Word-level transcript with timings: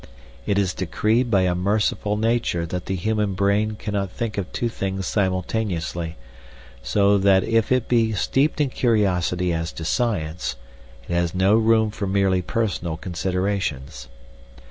It 0.47 0.57
is 0.57 0.73
decreed 0.73 1.29
by 1.29 1.41
a 1.43 1.53
merciful 1.53 2.17
Nature 2.17 2.65
that 2.65 2.87
the 2.87 2.95
human 2.95 3.35
brain 3.35 3.75
cannot 3.75 4.09
think 4.09 4.35
of 4.39 4.51
two 4.51 4.67
things 4.67 5.05
simultaneously, 5.05 6.15
so 6.81 7.19
that 7.19 7.43
if 7.43 7.71
it 7.71 7.87
be 7.87 8.11
steeped 8.13 8.59
in 8.59 8.71
curiosity 8.71 9.53
as 9.53 9.71
to 9.73 9.85
science 9.85 10.55
it 11.07 11.13
has 11.13 11.35
no 11.35 11.53
room 11.53 11.91
for 11.91 12.07
merely 12.07 12.41
personal 12.41 12.97
considerations. 12.97 14.07